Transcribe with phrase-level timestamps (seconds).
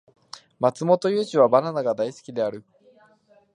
[0.59, 2.65] マツモトユウジはバナナが大好きである